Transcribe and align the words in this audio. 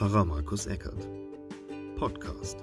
Pfarrer 0.00 0.24
Markus 0.24 0.64
Eckert. 0.64 1.06
Podcast. 1.98 2.56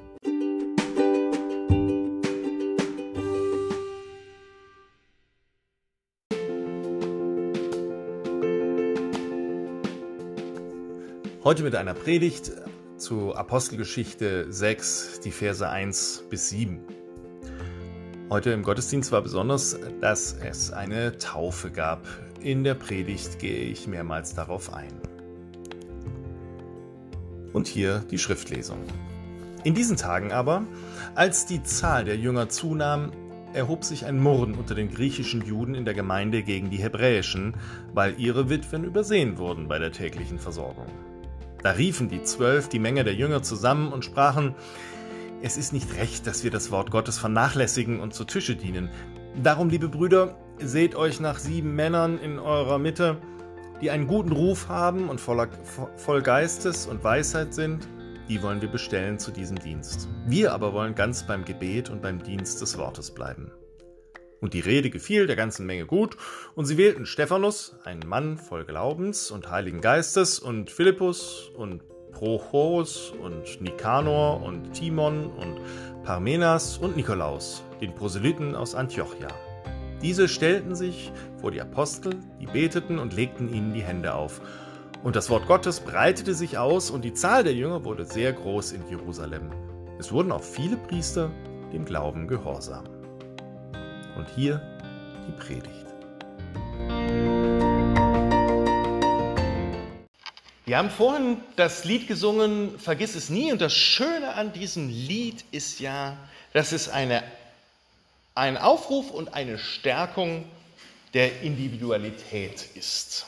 Heute 11.44 11.62
mit 11.62 11.76
einer 11.76 11.94
Predigt 11.94 12.54
zu 12.98 13.36
Apostelgeschichte 13.36 14.52
6, 14.52 15.20
die 15.20 15.30
Verse 15.30 15.70
1 15.70 16.24
bis 16.32 16.50
7. 16.50 16.80
Heute 18.32 18.50
im 18.50 18.64
Gottesdienst 18.64 19.12
war 19.12 19.22
besonders, 19.22 19.78
dass 20.02 20.34
es 20.34 20.72
eine 20.72 21.20
Taufe 21.20 21.70
gab. 21.70 22.04
In 22.42 22.64
der 22.64 22.74
Predigt 22.74 23.38
gehe 23.38 23.70
ich 23.70 23.86
mehrmals 23.86 24.34
darauf 24.34 24.74
ein. 24.74 25.17
Und 27.54 27.68
hier 27.68 28.04
die 28.12 28.18
Schriftlesung. 28.18 28.80
In 29.64 29.74
diesen 29.74 29.98
Tagen 29.98 30.32
aber, 30.32 30.64
als 31.16 31.46
die 31.46 31.64
Zahl 31.64 32.06
der 32.06 32.18
Jünger 32.18 32.50
zunahm, 32.50 33.12
erhob 33.54 33.84
sich 33.84 34.06
ein 34.06 34.20
Murren 34.20 34.56
unter 34.56 34.76
den 34.76 34.90
griechischen 34.90 35.44
Juden 35.46 35.74
in 35.74 35.86
der 35.86 35.94
Gemeinde 35.94 36.44
gegen 36.44 36.70
die 36.70 36.78
hebräischen, 36.78 37.56
weil 37.94 38.20
ihre 38.20 38.50
Witwen 38.50 38.84
übersehen 38.84 39.38
wurden 39.38 39.68
bei 39.68 39.80
der 39.80 39.92
täglichen 39.92 40.40
Versorgung. 40.40 40.88
Da 41.64 41.72
riefen 41.72 42.08
die 42.08 42.24
Zwölf 42.24 42.70
die 42.70 42.80
Menge 42.80 43.04
der 43.04 43.16
Jünger 43.16 43.42
zusammen 43.42 43.92
und 43.92 44.06
sprachen, 44.06 44.54
es 45.42 45.58
ist 45.58 45.74
nicht 45.74 45.96
recht, 45.98 46.26
dass 46.26 46.44
wir 46.44 46.52
das 46.52 46.72
Wort 46.72 46.92
Gottes 46.92 47.18
vernachlässigen 47.18 48.00
und 48.00 48.14
zu 48.14 48.26
Tische 48.26 48.56
dienen. 48.56 48.90
Darum, 49.42 49.70
liebe 49.70 49.88
Brüder, 49.88 50.36
seht 50.60 50.96
euch 50.96 51.20
nach 51.20 51.38
sieben 51.38 51.76
Männern 51.76 52.20
in 52.20 52.40
eurer 52.40 52.80
Mitte, 52.80 53.18
die 53.82 53.92
einen 53.92 54.08
guten 54.08 54.32
Ruf 54.32 54.70
haben 54.70 55.10
und 55.10 55.22
voller, 55.22 55.48
voll 55.98 56.22
Geistes 56.22 56.88
und 56.88 57.04
Weisheit 57.04 57.54
sind, 57.54 57.88
die 58.30 58.42
wollen 58.44 58.62
wir 58.62 58.70
bestellen 58.70 59.20
zu 59.20 59.32
diesem 59.32 59.58
Dienst. 59.60 60.10
Wir 60.26 60.54
aber 60.54 60.74
wollen 60.74 60.96
ganz 60.96 61.26
beim 61.26 61.46
Gebet 61.46 61.90
und 61.90 62.02
beim 62.02 62.22
Dienst 62.22 62.62
des 62.62 62.78
Wortes 62.78 63.12
bleiben. 63.12 63.52
Und 64.42 64.54
die 64.54 64.60
Rede 64.60 64.90
gefiel 64.90 65.26
der 65.28 65.36
ganzen 65.36 65.66
Menge 65.66 65.86
gut, 65.86 66.18
und 66.54 66.66
sie 66.66 66.78
wählten 66.78 67.06
Stephanus, 67.06 67.76
einen 67.84 68.08
Mann 68.08 68.38
voll 68.38 68.66
Glaubens 68.66 69.32
und 69.32 69.50
Heiligen 69.50 69.82
Geistes, 69.82 70.40
und 70.40 70.70
Philippus 70.70 71.50
und 71.56 71.82
Prochorus 72.12 73.14
und 73.22 73.62
Nikanor 73.62 74.44
und 74.44 74.74
Timon 74.74 75.28
und 75.28 75.60
Parmenas 76.04 76.78
und 76.78 76.96
Nikolaus, 76.96 77.64
den 77.82 77.96
Proselyten 77.96 78.56
aus 78.56 78.76
Antiochia. 78.76 79.28
Diese 80.02 80.28
stellten 80.28 80.76
sich 80.76 81.12
vor 81.42 81.52
die 81.52 81.62
Apostel, 81.62 82.16
die 82.40 82.46
beteten 82.46 83.00
und 83.00 83.14
legten 83.14 83.52
ihnen 83.52 83.74
die 83.74 83.84
Hände 83.84 84.14
auf. 84.14 84.42
Und 85.04 85.16
das 85.16 85.30
Wort 85.30 85.48
Gottes 85.48 85.80
breitete 85.80 86.36
sich 86.36 86.58
aus 86.58 86.92
und 86.92 87.04
die 87.04 87.14
Zahl 87.14 87.44
der 87.44 87.54
Jünger 87.54 87.84
wurde 87.84 88.06
sehr 88.06 88.34
groß 88.34 88.74
in 88.74 88.88
Jerusalem. 88.90 89.50
Es 90.00 90.12
wurden 90.12 90.32
auch 90.32 90.44
viele 90.44 90.78
Priester 90.78 91.32
dem 91.74 91.86
Glauben 91.86 92.28
gehorsam. 92.28 92.86
Und 94.18 94.28
hier 94.36 94.62
die 95.28 95.32
Predigt. 95.32 95.88
Wir 100.66 100.78
haben 100.78 100.90
vorhin 100.90 101.38
das 101.56 101.86
Lied 101.86 102.08
gesungen, 102.08 102.78
Vergiss 102.78 103.16
es 103.16 103.30
nie. 103.30 103.52
Und 103.52 103.62
das 103.62 103.74
Schöne 103.74 104.34
an 104.36 104.52
diesem 104.52 104.90
Lied 104.90 105.46
ist 105.52 105.80
ja, 105.80 106.18
dass 106.54 106.72
es 106.72 106.90
eine, 106.90 107.24
ein 108.38 108.58
Aufruf 108.58 109.10
und 109.12 109.34
eine 109.34 109.58
Stärkung 109.58 110.46
der 111.14 111.42
Individualität 111.42 112.68
ist. 112.76 113.26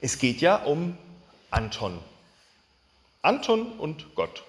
Es 0.00 0.18
geht 0.18 0.40
ja 0.40 0.56
um 0.56 0.96
Anton. 1.50 2.00
Anton 3.20 3.78
und 3.78 4.14
Gott. 4.14 4.42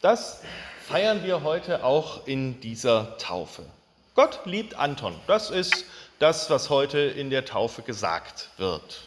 Das 0.00 0.40
feiern 0.86 1.24
wir 1.24 1.42
heute 1.42 1.84
auch 1.84 2.26
in 2.26 2.60
dieser 2.60 3.18
Taufe. 3.18 3.64
Gott 4.14 4.40
liebt 4.44 4.74
Anton. 4.74 5.18
Das 5.26 5.50
ist 5.50 5.84
das, 6.18 6.50
was 6.50 6.70
heute 6.70 7.00
in 7.00 7.30
der 7.30 7.44
Taufe 7.44 7.82
gesagt 7.82 8.50
wird. 8.58 9.02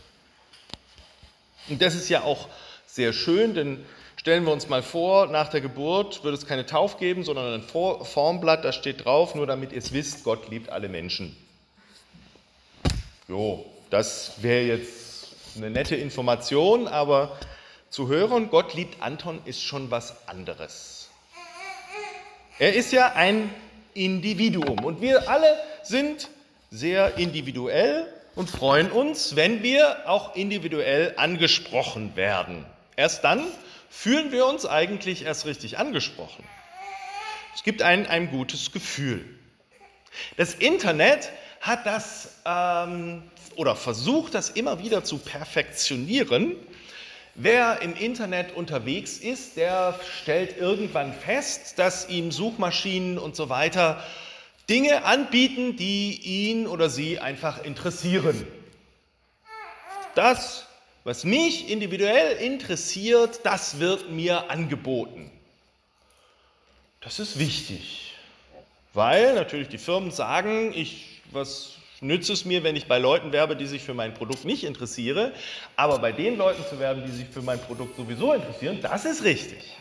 Und 1.69 1.81
das 1.81 1.95
ist 1.95 2.09
ja 2.09 2.23
auch 2.23 2.49
sehr 2.85 3.13
schön, 3.13 3.55
denn 3.55 3.85
stellen 4.25 4.43
wir 4.43 4.53
uns 4.53 4.69
mal 4.69 4.81
vor, 4.81 5.27
nach 5.27 5.49
der 5.49 5.61
Geburt 5.61 6.23
wird 6.23 6.33
es 6.33 6.47
keine 6.47 6.65
Taufe 6.65 6.97
geben, 6.97 7.23
sondern 7.23 7.53
ein 7.53 7.61
Formblatt, 7.61 8.65
da 8.65 8.71
steht 8.71 9.05
drauf, 9.05 9.35
nur 9.35 9.45
damit 9.45 9.71
ihr 9.71 9.77
es 9.77 9.93
wisst, 9.93 10.23
Gott 10.23 10.49
liebt 10.49 10.71
alle 10.71 10.89
Menschen. 10.89 11.37
Jo, 13.27 13.63
das 13.91 14.41
wäre 14.41 14.63
jetzt 14.63 15.27
eine 15.55 15.69
nette 15.69 15.95
Information, 15.95 16.87
aber 16.87 17.37
zu 17.91 18.07
hören, 18.07 18.49
Gott 18.49 18.73
liebt 18.73 18.99
Anton 18.99 19.39
ist 19.45 19.61
schon 19.61 19.91
was 19.91 20.27
anderes. 20.27 21.11
Er 22.57 22.73
ist 22.73 22.91
ja 22.91 23.11
ein 23.13 23.53
Individuum 23.93 24.83
und 24.83 25.01
wir 25.01 25.29
alle 25.29 25.55
sind 25.83 26.29
sehr 26.71 27.19
individuell 27.19 28.11
und 28.33 28.49
freuen 28.49 28.89
uns, 28.89 29.35
wenn 29.35 29.61
wir 29.61 30.09
auch 30.09 30.35
individuell 30.35 31.13
angesprochen 31.15 32.15
werden. 32.15 32.65
Erst 32.95 33.23
dann 33.23 33.45
fühlen 33.95 34.31
wir 34.31 34.45
uns 34.45 34.65
eigentlich 34.65 35.23
erst 35.23 35.45
richtig 35.45 35.77
angesprochen. 35.77 36.43
Es 37.55 37.63
gibt 37.63 37.81
ein, 37.81 38.05
ein 38.05 38.29
gutes 38.29 38.71
Gefühl. 38.73 39.25
Das 40.35 40.53
Internet 40.53 41.31
hat 41.61 41.85
das 41.85 42.35
ähm, 42.45 43.23
oder 43.55 43.75
versucht 43.75 44.33
das 44.33 44.49
immer 44.49 44.83
wieder 44.83 45.05
zu 45.05 45.17
perfektionieren. 45.17 46.55
Wer 47.35 47.81
im 47.81 47.95
Internet 47.95 48.53
unterwegs 48.53 49.17
ist, 49.17 49.55
der 49.55 49.97
stellt 50.21 50.57
irgendwann 50.57 51.13
fest, 51.13 51.79
dass 51.79 52.09
ihm 52.09 52.31
Suchmaschinen 52.31 53.17
und 53.17 53.35
so 53.35 53.49
weiter 53.49 54.03
Dinge 54.69 55.05
anbieten, 55.05 55.77
die 55.77 56.19
ihn 56.21 56.67
oder 56.67 56.89
sie 56.89 57.19
einfach 57.19 57.63
interessieren. 57.63 58.45
Das, 60.15 60.67
was 61.05 61.23
mich 61.23 61.69
individuell 61.69 62.37
interessiert, 62.37 63.41
das 63.43 63.79
wird 63.79 64.09
mir 64.09 64.49
angeboten. 64.49 65.31
Das 66.99 67.19
ist 67.19 67.37
wichtig, 67.37 68.15
weil 68.93 69.35
natürlich 69.35 69.69
die 69.69 69.77
Firmen 69.77 70.09
sagen, 70.09 70.73
ich, 70.73 71.21
was 71.31 71.73
nützt 72.01 72.31
es 72.31 72.43
mir, 72.43 72.63
wenn 72.63 72.75
ich 72.75 72.87
bei 72.87 72.97
Leuten 72.97 73.31
werbe, 73.31 73.55
die 73.55 73.67
sich 73.67 73.83
für 73.83 73.93
mein 73.93 74.15
Produkt 74.15 74.45
nicht 74.45 74.63
interessieren, 74.63 75.31
aber 75.75 75.99
bei 75.99 76.11
den 76.11 76.37
Leuten 76.37 76.63
zu 76.67 76.79
werben, 76.79 77.03
die 77.05 77.11
sich 77.11 77.27
für 77.27 77.43
mein 77.43 77.59
Produkt 77.59 77.95
sowieso 77.95 78.33
interessieren, 78.33 78.79
das 78.81 79.05
ist 79.05 79.23
richtig. 79.23 79.77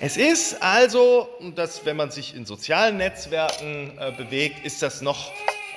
Es 0.00 0.16
ist 0.16 0.60
also, 0.60 1.28
dass 1.54 1.86
wenn 1.86 1.96
man 1.96 2.10
sich 2.10 2.34
in 2.34 2.44
sozialen 2.44 2.96
Netzwerken 2.96 3.96
äh, 3.98 4.10
bewegt, 4.10 4.66
ist 4.66 4.82
das 4.82 5.00
noch 5.00 5.30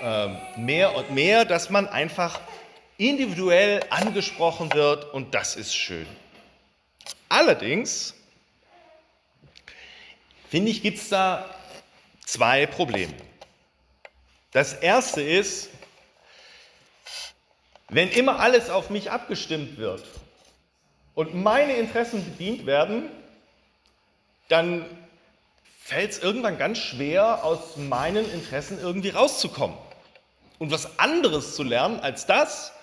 äh, 0.04 0.30
mehr 0.58 0.96
und 0.96 1.12
mehr, 1.12 1.46
dass 1.46 1.70
man 1.70 1.88
einfach 1.88 2.40
individuell 3.00 3.80
angesprochen 3.90 4.74
wird 4.74 5.14
und 5.14 5.34
das 5.34 5.56
ist 5.56 5.74
schön. 5.74 6.06
Allerdings, 7.30 8.14
finde 10.50 10.70
ich, 10.70 10.84
gibt 10.84 10.98
es 10.98 11.08
da 11.08 11.50
zwei 12.26 12.68
Probleme. 12.68 13.14
Das 14.52 14.74
erste 14.74 15.22
ist, 15.22 15.70
wenn 17.88 18.10
immer 18.10 18.40
alles 18.40 18.70
auf 18.70 18.90
mich 18.90 19.10
abgestimmt 19.12 19.78
wird 19.78 20.04
und 21.16 21.34
meine 21.34 21.78
Interessen 21.78 22.24
bedient 22.24 22.66
werden, 22.66 23.10
dann 24.50 24.86
fällt 25.84 26.12
es 26.12 26.20
irgendwann 26.20 26.58
ganz 26.58 26.80
schwer, 26.80 27.46
aus 27.46 27.78
meinen 27.78 28.30
Interessen 28.30 28.78
irgendwie 28.78 29.10
rauszukommen 29.10 29.78
und 30.58 30.70
was 30.70 31.00
anderes 31.00 31.56
zu 31.56 31.64
lernen 31.64 32.02
als 32.02 32.26
das, 32.26 32.74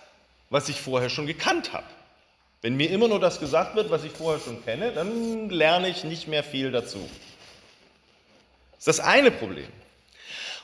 was 0.50 0.68
ich 0.68 0.80
vorher 0.80 1.10
schon 1.10 1.26
gekannt 1.26 1.72
habe. 1.72 1.86
Wenn 2.62 2.76
mir 2.76 2.90
immer 2.90 3.08
nur 3.08 3.20
das 3.20 3.40
gesagt 3.40 3.76
wird, 3.76 3.90
was 3.90 4.04
ich 4.04 4.12
vorher 4.12 4.40
schon 4.40 4.64
kenne, 4.64 4.92
dann 4.92 5.50
lerne 5.50 5.88
ich 5.88 6.04
nicht 6.04 6.26
mehr 6.26 6.42
viel 6.42 6.72
dazu. 6.72 6.98
Das 8.72 8.78
ist 8.78 8.98
das 8.98 9.00
eine 9.00 9.30
Problem. 9.30 9.68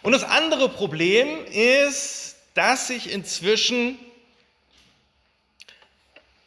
Und 0.02 0.12
das 0.12 0.24
andere 0.24 0.68
Problem 0.68 1.44
ist, 1.46 2.36
dass 2.54 2.90
ich 2.90 3.10
inzwischen 3.10 3.98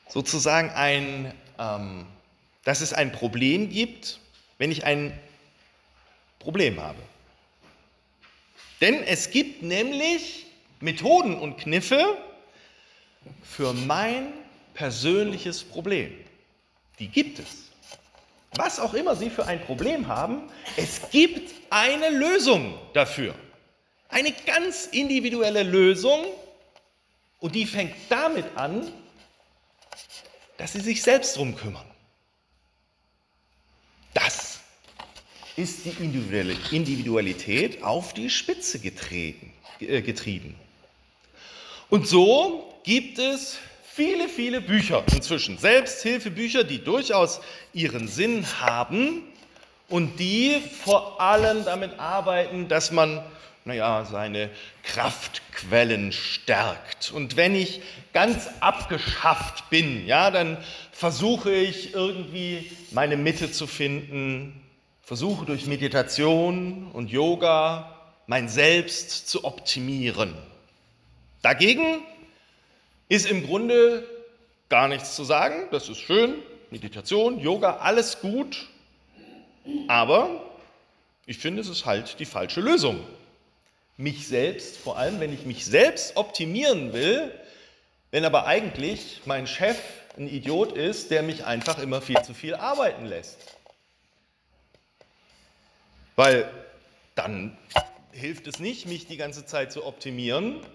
sozusagen 0.10 0.70
ein, 0.72 1.34
ähm, 1.58 2.06
dass 2.64 2.82
es 2.82 2.94
ein 2.94 3.12
Problem 3.12 3.70
gibt, 3.70 4.20
wenn 4.58 4.72
ich 4.72 4.86
ein 4.86 5.18
Problem 6.40 6.82
habe. 6.82 7.00
Denn 8.82 9.04
es 9.04 9.32
gibt 9.32 9.64
nämlich 9.64 10.46
Methoden 10.80 11.40
und 11.40 11.58
Kniffe 11.58 12.18
für 13.44 13.74
mein 13.74 14.34
persönliches 14.74 15.64
Problem. 15.64 16.14
Die 17.00 17.08
gibt 17.08 17.40
es. 17.40 17.72
Was 18.56 18.80
auch 18.80 18.94
immer 18.94 19.16
Sie 19.16 19.30
für 19.30 19.46
ein 19.46 19.62
Problem 19.62 20.08
haben, 20.08 20.44
es 20.78 21.02
gibt 21.12 21.54
eine 21.70 22.10
Lösung 22.10 22.78
dafür. 22.94 23.36
Eine 24.10 24.32
ganz 24.46 24.86
individuelle 24.88 25.64
Lösung 25.64 26.26
und 27.40 27.54
die 27.56 27.66
fängt 27.66 27.96
damit 28.10 28.46
an, 28.56 28.92
dass 30.58 30.74
sie 30.74 30.80
sich 30.80 31.02
selbst 31.02 31.36
drum 31.36 31.56
kümmern. 31.56 31.86
Das 34.14 34.60
ist 35.58 35.86
die 35.86 35.96
Individualität 36.00 37.84
auf 37.84 38.14
die 38.14 38.30
Spitze 38.30 38.80
getreten, 38.80 39.54
äh, 39.80 40.02
getrieben. 40.02 40.56
Und 41.90 42.08
so 42.08 42.74
gibt 42.84 43.20
es 43.20 43.58
viele, 43.84 44.28
viele 44.28 44.62
Bücher 44.62 45.04
inzwischen, 45.14 45.58
Selbsthilfebücher, 45.58 46.64
die 46.64 46.84
durchaus 46.84 47.42
ihren 47.74 48.08
Sinn 48.08 48.46
haben 48.60 49.24
und 49.88 50.20
die 50.20 50.62
vor 50.84 51.22
allem 51.22 51.64
damit 51.64 52.00
arbeiten, 52.00 52.68
dass 52.68 52.92
man 52.92 53.24
naja, 53.66 54.06
seine 54.06 54.52
Kraftquellen 54.84 56.12
stärkt. 56.12 57.12
Und 57.12 57.36
wenn 57.36 57.56
ich 57.56 57.82
ganz 58.14 58.48
abgeschafft 58.60 59.72
bin, 59.72 60.06
ja, 60.06 60.30
dann 60.30 60.58
versuche 60.92 61.52
ich 61.52 61.96
irgendwie 61.96 62.72
meine 62.92 63.18
Mitte 63.18 63.52
zu 63.52 63.66
finden, 63.66 64.62
versuche 65.02 65.46
durch 65.46 65.66
Meditation 65.66 66.92
und 66.94 67.10
Yoga 67.10 67.92
mein 68.28 68.50
Selbst 68.50 69.28
zu 69.28 69.44
optimieren. 69.44 70.36
Dagegen 71.46 72.02
ist 73.08 73.30
im 73.30 73.46
Grunde 73.46 74.04
gar 74.68 74.88
nichts 74.88 75.16
zu 75.16 75.24
sagen, 75.24 75.68
das 75.70 75.88
ist 75.90 76.00
schön, 76.00 76.42
Meditation, 76.72 77.40
Yoga, 77.40 77.78
alles 77.82 78.20
gut, 78.20 78.68
aber 79.88 80.42
ich 81.28 81.38
finde, 81.38 81.62
es 81.62 81.70
ist 81.70 81.86
halt 81.86 82.20
die 82.20 82.26
falsche 82.26 82.62
Lösung. 82.62 83.00
Mich 83.96 84.28
selbst, 84.28 84.78
vor 84.78 84.98
allem 84.98 85.20
wenn 85.20 85.32
ich 85.32 85.46
mich 85.46 85.66
selbst 85.66 86.18
optimieren 86.18 86.94
will, 86.94 87.32
wenn 88.10 88.26
aber 88.26 88.48
eigentlich 88.48 89.22
mein 89.26 89.46
Chef 89.46 89.78
ein 90.18 90.28
Idiot 90.28 90.72
ist, 90.72 91.12
der 91.12 91.22
mich 91.22 91.46
einfach 91.46 91.78
immer 91.78 92.02
viel 92.02 92.20
zu 92.24 92.34
viel 92.34 92.56
arbeiten 92.56 93.06
lässt. 93.06 93.38
Weil 96.16 96.50
dann 97.14 97.56
hilft 98.14 98.48
es 98.48 98.60
nicht, 98.60 98.88
mich 98.88 99.06
die 99.06 99.18
ganze 99.18 99.46
Zeit 99.46 99.72
zu 99.72 99.86
optimieren, 99.86 100.66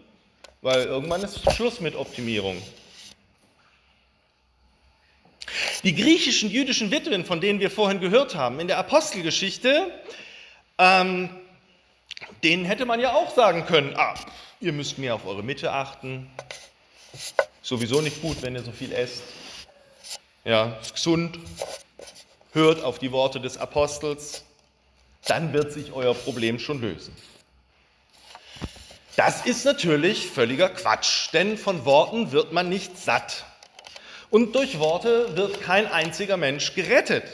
weil 0.62 0.84
irgendwann 0.84 1.22
ist 1.22 1.40
Schluss 1.52 1.80
mit 1.80 1.94
Optimierung. 1.94 2.60
Die 5.82 5.94
griechischen 5.94 6.50
jüdischen 6.50 6.90
Witwen, 6.90 7.24
von 7.24 7.40
denen 7.40 7.60
wir 7.60 7.70
vorhin 7.70 8.00
gehört 8.00 8.34
haben, 8.34 8.60
in 8.60 8.68
der 8.68 8.78
Apostelgeschichte, 8.78 9.90
ähm, 10.78 11.30
denen 12.42 12.64
hätte 12.64 12.86
man 12.86 13.00
ja 13.00 13.14
auch 13.14 13.34
sagen 13.34 13.66
können, 13.66 13.94
ah, 13.96 14.14
ihr 14.60 14.72
müsst 14.72 14.98
mehr 14.98 15.14
auf 15.14 15.26
eure 15.26 15.42
Mitte 15.42 15.72
achten. 15.72 16.30
Sowieso 17.62 18.00
nicht 18.00 18.20
gut, 18.20 18.42
wenn 18.42 18.54
ihr 18.54 18.62
so 18.62 18.72
viel 18.72 18.92
esst. 18.92 19.22
Ja, 20.44 20.78
ist 20.80 20.94
gesund. 20.94 21.38
Hört 22.52 22.82
auf 22.82 22.98
die 22.98 23.12
Worte 23.12 23.40
des 23.40 23.58
Apostels. 23.58 24.44
Dann 25.26 25.52
wird 25.52 25.72
sich 25.72 25.92
euer 25.92 26.14
Problem 26.14 26.58
schon 26.58 26.80
lösen. 26.80 27.14
Das 29.16 29.44
ist 29.44 29.64
natürlich 29.64 30.28
völliger 30.28 30.68
Quatsch, 30.68 31.32
denn 31.32 31.58
von 31.58 31.84
Worten 31.84 32.32
wird 32.32 32.52
man 32.52 32.68
nicht 32.68 32.96
satt. 32.96 33.44
Und 34.30 34.54
durch 34.54 34.78
Worte 34.78 35.36
wird 35.36 35.60
kein 35.60 35.90
einziger 35.90 36.36
Mensch 36.36 36.74
gerettet. 36.74 37.24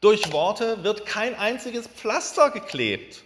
Durch 0.00 0.32
Worte 0.32 0.82
wird 0.82 1.06
kein 1.06 1.34
einziges 1.36 1.86
Pflaster 1.86 2.50
geklebt. 2.50 3.22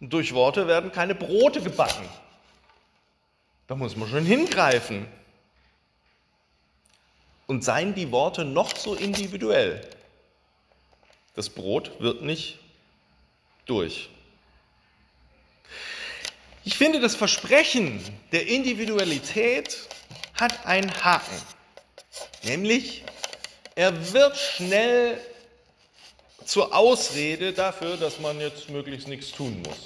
Und 0.00 0.12
durch 0.12 0.32
Worte 0.32 0.66
werden 0.66 0.92
keine 0.92 1.14
Brote 1.14 1.60
gebacken. 1.60 2.08
Da 3.66 3.74
muss 3.74 3.96
man 3.96 4.08
schon 4.08 4.24
hingreifen. 4.24 5.06
Und 7.46 7.64
seien 7.64 7.94
die 7.94 8.10
Worte 8.10 8.44
noch 8.44 8.76
so 8.76 8.94
individuell, 8.94 9.86
das 11.34 11.50
Brot 11.50 12.00
wird 12.00 12.22
nicht 12.22 12.58
durch. 13.66 14.08
Ich 16.64 16.76
finde, 16.76 17.00
das 17.00 17.16
Versprechen 17.16 18.02
der 18.32 18.46
Individualität 18.46 19.78
hat 20.34 20.66
einen 20.66 20.92
Haken. 21.02 21.42
Nämlich, 22.42 23.04
er 23.74 24.12
wird 24.12 24.36
schnell 24.36 25.18
zur 26.44 26.74
Ausrede 26.74 27.52
dafür, 27.52 27.96
dass 27.96 28.18
man 28.18 28.40
jetzt 28.40 28.68
möglichst 28.68 29.08
nichts 29.08 29.32
tun 29.32 29.62
muss. 29.66 29.78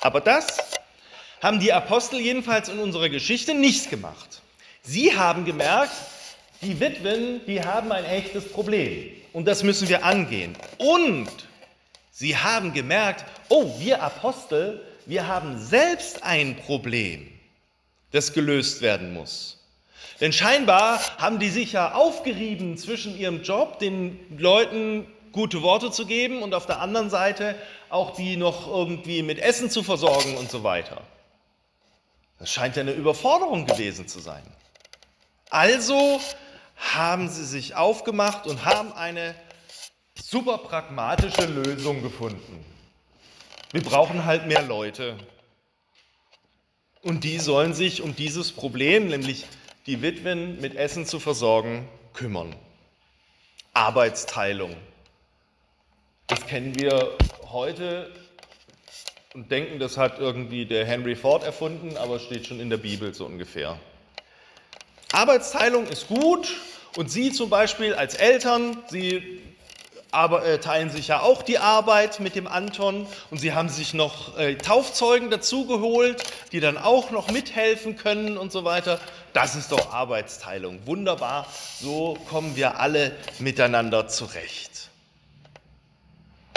Aber 0.00 0.20
das 0.20 0.58
haben 1.42 1.58
die 1.58 1.72
Apostel 1.72 2.20
jedenfalls 2.20 2.68
in 2.68 2.78
unserer 2.78 3.08
Geschichte 3.08 3.54
nicht 3.54 3.90
gemacht. 3.90 4.42
Sie 4.82 5.16
haben 5.16 5.44
gemerkt, 5.44 5.92
die 6.62 6.78
Witwen, 6.78 7.44
die 7.46 7.60
haben 7.60 7.90
ein 7.92 8.04
echtes 8.04 8.48
Problem 8.48 9.10
und 9.32 9.46
das 9.46 9.62
müssen 9.62 9.88
wir 9.88 10.04
angehen. 10.04 10.56
Und 10.78 11.28
sie 12.16 12.34
haben 12.34 12.72
gemerkt, 12.72 13.26
oh, 13.50 13.78
wir 13.78 14.02
Apostel, 14.02 14.80
wir 15.04 15.28
haben 15.28 15.58
selbst 15.58 16.22
ein 16.22 16.56
Problem, 16.56 17.28
das 18.10 18.32
gelöst 18.32 18.80
werden 18.80 19.12
muss. 19.12 19.58
Denn 20.20 20.32
scheinbar 20.32 20.98
haben 21.18 21.38
die 21.38 21.50
sich 21.50 21.72
ja 21.72 21.92
aufgerieben 21.92 22.78
zwischen 22.78 23.18
ihrem 23.18 23.42
Job, 23.42 23.80
den 23.80 24.18
Leuten 24.38 25.06
gute 25.32 25.60
Worte 25.60 25.90
zu 25.90 26.06
geben 26.06 26.42
und 26.42 26.54
auf 26.54 26.64
der 26.64 26.80
anderen 26.80 27.10
Seite 27.10 27.54
auch 27.90 28.16
die 28.16 28.38
noch 28.38 28.66
irgendwie 28.66 29.22
mit 29.22 29.38
Essen 29.38 29.68
zu 29.68 29.82
versorgen 29.82 30.38
und 30.38 30.50
so 30.50 30.64
weiter. 30.64 31.02
Das 32.38 32.50
scheint 32.50 32.76
ja 32.76 32.82
eine 32.82 32.92
Überforderung 32.92 33.66
gewesen 33.66 34.08
zu 34.08 34.20
sein. 34.20 34.42
Also 35.50 36.18
haben 36.76 37.28
sie 37.28 37.44
sich 37.44 37.74
aufgemacht 37.74 38.46
und 38.46 38.64
haben 38.64 38.94
eine 38.94 39.34
super 40.28 40.58
pragmatische 40.58 41.46
Lösung 41.46 42.02
gefunden. 42.02 42.64
Wir 43.70 43.82
brauchen 43.82 44.24
halt 44.24 44.48
mehr 44.48 44.62
Leute. 44.62 45.16
Und 47.00 47.22
die 47.22 47.38
sollen 47.38 47.74
sich 47.74 48.02
um 48.02 48.16
dieses 48.16 48.50
Problem, 48.50 49.06
nämlich 49.06 49.44
die 49.86 50.02
Witwen 50.02 50.60
mit 50.60 50.74
Essen 50.74 51.06
zu 51.06 51.20
versorgen, 51.20 51.88
kümmern. 52.12 52.56
Arbeitsteilung. 53.72 54.76
Das 56.26 56.44
kennen 56.44 56.76
wir 56.76 57.16
heute 57.52 58.12
und 59.32 59.52
denken, 59.52 59.78
das 59.78 59.96
hat 59.96 60.18
irgendwie 60.18 60.66
der 60.66 60.84
Henry 60.84 61.14
Ford 61.14 61.44
erfunden, 61.44 61.96
aber 61.96 62.18
steht 62.18 62.48
schon 62.48 62.58
in 62.58 62.68
der 62.68 62.78
Bibel 62.78 63.14
so 63.14 63.26
ungefähr. 63.26 63.78
Arbeitsteilung 65.12 65.86
ist 65.86 66.08
gut 66.08 66.52
und 66.96 67.12
Sie 67.12 67.30
zum 67.30 67.48
Beispiel 67.48 67.94
als 67.94 68.16
Eltern, 68.16 68.82
Sie 68.88 69.40
aber, 70.10 70.44
äh, 70.44 70.58
teilen 70.58 70.90
sich 70.90 71.08
ja 71.08 71.20
auch 71.20 71.42
die 71.42 71.58
Arbeit 71.58 72.20
mit 72.20 72.34
dem 72.34 72.46
Anton 72.46 73.06
und 73.30 73.38
sie 73.38 73.52
haben 73.52 73.68
sich 73.68 73.92
noch 73.92 74.38
äh, 74.38 74.54
Taufzeugen 74.56 75.30
dazugeholt, 75.30 76.22
die 76.52 76.60
dann 76.60 76.78
auch 76.78 77.10
noch 77.10 77.30
mithelfen 77.30 77.96
können 77.96 78.38
und 78.38 78.52
so 78.52 78.64
weiter. 78.64 79.00
Das 79.32 79.56
ist 79.56 79.72
doch 79.72 79.92
Arbeitsteilung. 79.92 80.86
Wunderbar, 80.86 81.46
so 81.80 82.16
kommen 82.30 82.56
wir 82.56 82.78
alle 82.80 83.12
miteinander 83.38 84.08
zurecht. 84.08 84.88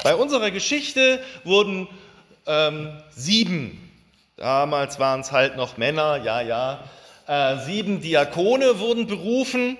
Bei 0.03 0.15
unserer 0.15 0.51
Geschichte 0.51 1.21
wurden 1.43 1.87
ähm, 2.45 3.01
sieben, 3.11 3.91
damals 4.37 4.99
waren 4.99 5.21
es 5.21 5.31
halt 5.31 5.57
noch 5.57 5.77
Männer, 5.77 6.17
ja, 6.23 6.41
ja, 6.41 6.83
äh, 7.27 7.57
sieben 7.65 8.01
Diakone 8.01 8.79
wurden 8.79 9.07
berufen 9.07 9.77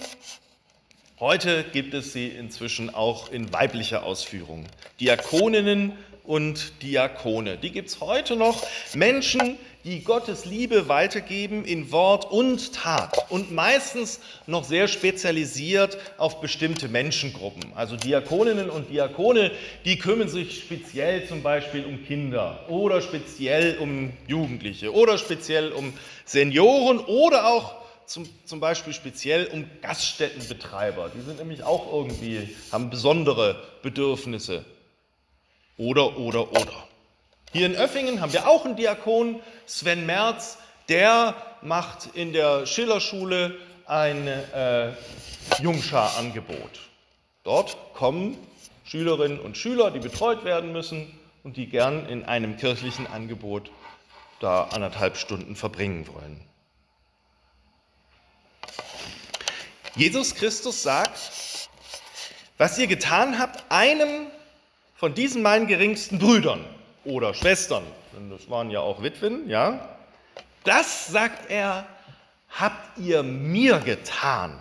Heute 1.20 1.66
gibt 1.74 1.94
es 1.94 2.14
sie 2.14 2.28
inzwischen 2.28 2.96
auch 2.96 3.30
in 3.30 3.52
weiblicher 3.52 4.04
Ausführung. 4.04 4.68
Diakoninnen 5.02 5.92
und 6.24 6.82
Diakone. 6.82 7.58
Die 7.58 7.72
gibt 7.72 7.90
es 7.90 8.00
heute 8.00 8.38
noch. 8.38 8.66
Menschen, 8.94 9.58
die 9.84 10.02
Gottes 10.02 10.46
Liebe 10.46 10.88
weitergeben 10.88 11.66
in 11.66 11.92
Wort 11.92 12.32
und 12.32 12.72
Tat 12.74 13.18
und 13.30 13.52
meistens 13.52 14.22
noch 14.48 14.64
sehr 14.64 14.88
spezialisiert 14.88 15.98
auf 16.18 16.40
bestimmte 16.40 16.88
Menschengruppen. 16.88 17.74
Also 17.76 17.98
Diakoninnen 17.98 18.70
und 18.70 18.90
Diakone, 18.90 19.52
die 19.84 19.98
kümmern 19.98 20.30
sich 20.30 20.60
speziell 20.60 21.28
zum 21.28 21.44
Beispiel 21.44 21.84
um 21.84 22.02
Kinder 22.06 22.64
oder 22.70 23.02
speziell 23.02 23.78
um 23.80 24.14
Jugendliche 24.26 24.94
oder 24.94 25.18
speziell 25.18 25.74
um 25.74 25.92
Senioren 26.24 27.00
oder 27.00 27.46
auch 27.50 27.89
zum, 28.10 28.28
zum 28.46 28.60
Beispiel 28.60 28.92
speziell 28.94 29.46
um 29.48 29.70
Gaststättenbetreiber. 29.82 31.12
Die 31.16 31.22
sind 31.22 31.38
nämlich 31.38 31.64
auch 31.64 31.94
irgendwie, 31.94 32.56
haben 32.72 32.90
besondere 32.90 33.64
Bedürfnisse. 33.84 34.66
Oder, 35.78 36.18
oder, 36.18 36.52
oder. 36.52 36.88
Hier 37.52 37.68
in 37.68 37.76
Öffingen 37.76 38.20
haben 38.20 38.34
wir 38.34 38.48
auch 38.48 38.66
einen 38.66 38.76
Diakon, 38.76 39.40
Sven 39.66 40.08
Merz, 40.08 40.58
der 40.90 41.36
macht 41.62 42.16
in 42.16 42.34
der 42.34 42.66
Schillerschule 42.66 43.56
ein 43.86 44.28
äh, 44.28 44.92
Jungschar-Angebot. 45.62 46.80
Dort 47.44 47.78
kommen 47.94 48.38
Schülerinnen 48.86 49.40
und 49.40 49.56
Schüler, 49.56 49.92
die 49.92 50.00
betreut 50.00 50.44
werden 50.44 50.72
müssen 50.72 51.14
und 51.44 51.58
die 51.58 51.68
gern 51.68 52.08
in 52.08 52.26
einem 52.26 52.58
kirchlichen 52.58 53.06
Angebot 53.06 53.70
da 54.40 54.64
anderthalb 54.64 55.16
Stunden 55.16 55.56
verbringen 55.56 56.08
wollen. 56.08 56.49
Jesus 60.00 60.34
Christus 60.34 60.82
sagt, 60.82 61.20
was 62.58 62.78
ihr 62.78 62.88
getan 62.88 63.38
habt, 63.38 63.70
einem 63.70 64.28
von 64.96 65.14
diesen 65.14 65.42
meinen 65.42 65.68
geringsten 65.68 66.20
Brüdern 66.20 66.64
oder 67.04 67.34
Schwestern, 67.34 67.84
denn 68.16 68.30
das 68.30 68.50
waren 68.50 68.72
ja 68.72 68.80
auch 68.80 69.04
Witwen, 69.04 69.50
ja, 69.50 69.98
das, 70.64 71.08
sagt 71.08 71.52
er, 71.52 71.86
habt 72.50 72.98
ihr 72.98 73.24
mir 73.24 73.80
getan. 73.80 74.58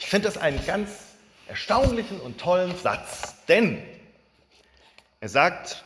Ich 0.00 0.06
finde 0.06 0.26
das 0.26 0.36
einen 0.36 0.66
ganz 0.66 0.90
erstaunlichen 1.46 2.20
und 2.20 2.40
tollen 2.40 2.76
Satz, 2.76 3.36
denn 3.46 3.80
er 5.20 5.28
sagt, 5.28 5.84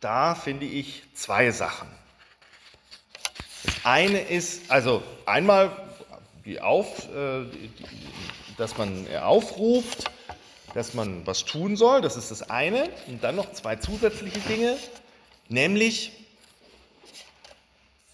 da 0.00 0.34
finde 0.34 0.66
ich 0.66 1.02
zwei 1.14 1.50
Sachen. 1.50 1.88
Das 3.64 3.86
eine 3.86 4.20
ist, 4.20 4.70
also 4.70 5.02
einmal 5.24 5.83
die 6.44 6.60
Auf, 6.60 7.08
äh, 7.14 7.46
dass 8.56 8.76
man 8.76 9.06
aufruft, 9.16 10.10
dass 10.74 10.94
man 10.94 11.26
was 11.26 11.44
tun 11.44 11.76
soll, 11.76 12.02
das 12.02 12.16
ist 12.16 12.30
das 12.30 12.50
eine. 12.50 12.88
Und 13.06 13.22
dann 13.22 13.36
noch 13.36 13.52
zwei 13.52 13.76
zusätzliche 13.76 14.40
Dinge, 14.40 14.76
nämlich 15.48 16.12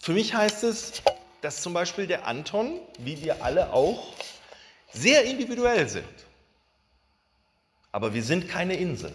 für 0.00 0.12
mich 0.12 0.34
heißt 0.34 0.64
es, 0.64 1.02
dass 1.40 1.62
zum 1.62 1.72
Beispiel 1.72 2.06
der 2.06 2.26
Anton, 2.26 2.80
wie 2.98 3.22
wir 3.22 3.44
alle 3.44 3.72
auch, 3.72 4.14
sehr 4.92 5.24
individuell 5.24 5.88
sind. 5.88 6.04
Aber 7.92 8.14
wir 8.14 8.22
sind 8.22 8.48
keine 8.48 8.74
Insel. 8.74 9.12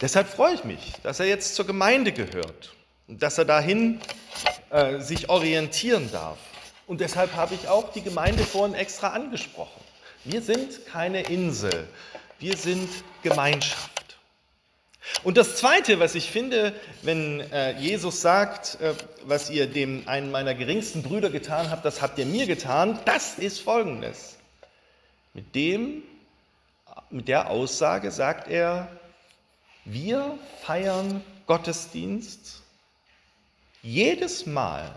Deshalb 0.00 0.28
freue 0.28 0.54
ich 0.54 0.64
mich, 0.64 0.94
dass 1.02 1.20
er 1.20 1.26
jetzt 1.26 1.54
zur 1.54 1.66
Gemeinde 1.66 2.12
gehört 2.12 2.74
und 3.06 3.22
dass 3.22 3.36
er 3.36 3.44
dahin 3.44 4.00
äh, 4.70 5.00
sich 5.00 5.28
orientieren 5.28 6.10
darf. 6.12 6.38
Und 6.86 7.00
deshalb 7.00 7.34
habe 7.34 7.54
ich 7.54 7.68
auch 7.68 7.92
die 7.92 8.02
Gemeinde 8.02 8.44
vorhin 8.44 8.74
extra 8.74 9.08
angesprochen. 9.08 9.80
Wir 10.24 10.42
sind 10.42 10.86
keine 10.86 11.22
Insel, 11.22 11.88
wir 12.38 12.56
sind 12.56 12.88
Gemeinschaft. 13.22 14.00
Und 15.22 15.36
das 15.36 15.56
Zweite, 15.56 15.98
was 15.98 16.14
ich 16.14 16.30
finde, 16.30 16.74
wenn 17.02 17.40
äh, 17.52 17.78
Jesus 17.78 18.20
sagt, 18.20 18.80
äh, 18.80 18.94
was 19.24 19.50
ihr 19.50 19.66
dem 19.66 20.06
einen 20.06 20.30
meiner 20.30 20.54
geringsten 20.54 21.02
Brüder 21.02 21.30
getan 21.30 21.70
habt, 21.70 21.84
das 21.84 22.02
habt 22.02 22.18
ihr 22.18 22.26
mir 22.26 22.46
getan, 22.46 22.98
das 23.06 23.38
ist 23.38 23.60
Folgendes. 23.60 24.36
Mit 25.34 25.54
dem, 25.54 26.02
mit 27.10 27.28
der 27.28 27.50
Aussage 27.50 28.10
sagt 28.10 28.48
er, 28.48 28.88
wir 29.84 30.38
feiern 30.64 31.22
Gottesdienst 31.46 32.59
jedes 33.82 34.46
Mal, 34.46 34.94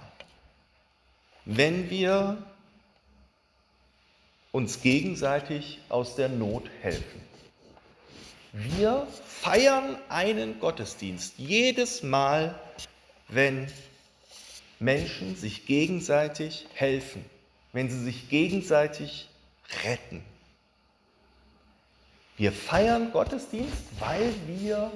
wenn 1.46 1.90
wir 1.90 2.38
uns 4.52 4.82
gegenseitig 4.82 5.80
aus 5.90 6.16
der 6.16 6.30
Not 6.30 6.70
helfen. 6.82 7.22
Wir 8.54 9.08
feiern 9.26 9.98
einen 10.10 10.60
Gottesdienst 10.60 11.34
jedes 11.38 12.04
Mal, 12.04 12.60
wenn 13.28 13.68
Menschen 14.80 15.36
sich 15.36 15.66
gegenseitig 15.66 16.68
helfen, 16.76 17.26
wenn 17.72 17.90
sie 17.90 18.04
sich 18.04 18.30
gegenseitig 18.30 19.28
retten. 19.84 20.24
Wir 22.38 22.52
feiern 22.52 23.12
Gottesdienst, 23.12 23.78
weil 24.00 24.34
wir 24.48 24.92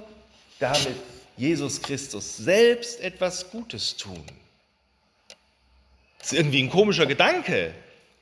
damit 0.60 0.98
Jesus 1.38 1.82
Christus 1.82 2.38
selbst 2.38 3.00
etwas 3.00 3.50
Gutes 3.52 3.96
tun. 3.96 4.24
Das 6.20 6.34
ist 6.34 6.40
irgendwie 6.40 6.64
ein 6.64 6.70
komischer 6.70 7.06
Gedanke. 7.06 7.74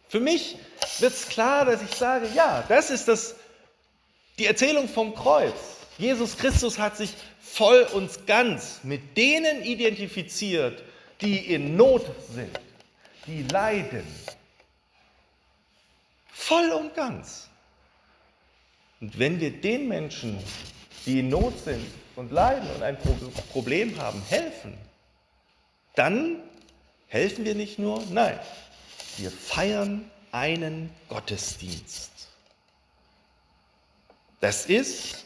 Für 0.09 0.19
mich 0.19 0.57
wird 0.99 1.13
es 1.13 1.27
klar, 1.27 1.65
dass 1.65 1.81
ich 1.81 1.95
sage, 1.95 2.27
ja, 2.35 2.63
das 2.67 2.91
ist 2.91 3.07
das 3.07 3.35
die 4.37 4.45
Erzählung 4.45 4.89
vom 4.89 5.15
Kreuz. 5.15 5.55
Jesus 5.97 6.37
Christus 6.37 6.77
hat 6.77 6.97
sich 6.97 7.13
voll 7.39 7.87
und 7.93 8.27
ganz 8.27 8.81
mit 8.83 9.15
denen 9.15 9.63
identifiziert, 9.63 10.83
die 11.21 11.37
in 11.37 11.77
Not 11.77 12.05
sind, 12.33 12.59
die 13.27 13.43
leiden. 13.43 14.05
Voll 16.33 16.69
und 16.71 16.93
ganz. 16.93 17.49
Und 18.99 19.17
wenn 19.17 19.39
wir 19.39 19.51
den 19.51 19.87
Menschen, 19.87 20.37
die 21.05 21.19
in 21.19 21.29
Not 21.29 21.53
sind 21.63 21.85
und 22.15 22.31
leiden 22.31 22.69
und 22.75 22.83
ein 22.83 22.97
Problem 23.51 23.99
haben, 23.99 24.21
helfen, 24.29 24.77
dann 25.95 26.41
helfen 27.07 27.45
wir 27.45 27.55
nicht 27.55 27.79
nur, 27.79 28.03
nein, 28.09 28.39
wir 29.17 29.31
feiern 29.31 30.09
einen 30.31 30.89
Gottesdienst. 31.09 32.11
Das 34.41 34.65
ist 34.65 35.25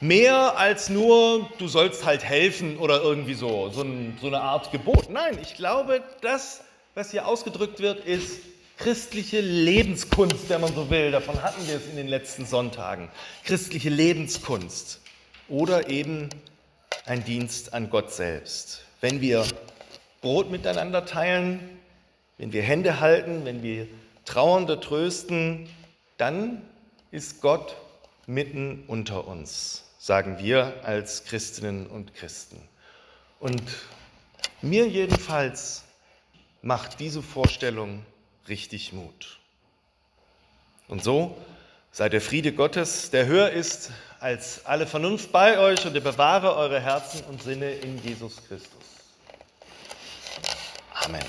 mehr 0.00 0.56
als 0.56 0.88
nur, 0.88 1.50
du 1.58 1.66
sollst 1.66 2.04
halt 2.04 2.22
helfen 2.22 2.78
oder 2.78 3.02
irgendwie 3.02 3.34
so, 3.34 3.70
so, 3.70 3.82
ein, 3.82 4.16
so 4.20 4.28
eine 4.28 4.40
Art 4.40 4.70
Gebot. 4.70 5.10
Nein, 5.10 5.38
ich 5.42 5.54
glaube, 5.54 6.02
das, 6.20 6.62
was 6.94 7.10
hier 7.10 7.26
ausgedrückt 7.26 7.80
wird, 7.80 8.04
ist 8.04 8.40
christliche 8.78 9.40
Lebenskunst, 9.40 10.48
wenn 10.48 10.60
man 10.60 10.74
so 10.74 10.90
will. 10.90 11.10
Davon 11.10 11.42
hatten 11.42 11.66
wir 11.66 11.76
es 11.76 11.86
in 11.86 11.96
den 11.96 12.08
letzten 12.08 12.46
Sonntagen. 12.46 13.08
Christliche 13.44 13.90
Lebenskunst 13.90 15.00
oder 15.48 15.88
eben 15.88 16.28
ein 17.06 17.24
Dienst 17.24 17.74
an 17.74 17.90
Gott 17.90 18.12
selbst. 18.12 18.82
Wenn 19.00 19.20
wir 19.20 19.46
Brot 20.20 20.50
miteinander 20.50 21.04
teilen, 21.04 21.60
wenn 22.38 22.52
wir 22.52 22.62
Hände 22.62 23.00
halten, 23.00 23.44
wenn 23.44 23.62
wir 23.62 23.86
Trauernde 24.24 24.80
trösten, 24.80 25.68
dann 26.16 26.62
ist 27.10 27.40
Gott 27.40 27.76
mitten 28.26 28.84
unter 28.86 29.28
uns, 29.28 29.84
sagen 29.98 30.38
wir 30.38 30.80
als 30.84 31.24
Christinnen 31.24 31.86
und 31.86 32.14
Christen. 32.14 32.60
Und 33.38 33.62
mir 34.62 34.88
jedenfalls 34.88 35.84
macht 36.62 37.00
diese 37.00 37.22
Vorstellung 37.22 38.04
richtig 38.48 38.92
Mut. 38.92 39.38
Und 40.88 41.02
so 41.02 41.36
sei 41.92 42.08
der 42.08 42.20
Friede 42.20 42.52
Gottes, 42.52 43.10
der 43.10 43.26
höher 43.26 43.50
ist 43.50 43.90
als 44.20 44.64
alle 44.66 44.86
Vernunft 44.86 45.32
bei 45.32 45.58
euch 45.58 45.86
und 45.86 45.94
der 45.94 46.00
bewahre 46.00 46.56
eure 46.56 46.80
Herzen 46.80 47.22
und 47.24 47.42
Sinne 47.42 47.72
in 47.72 48.02
Jesus 48.02 48.36
Christus. 48.48 48.82
Amen. 50.94 51.24